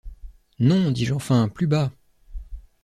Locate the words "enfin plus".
1.13-1.67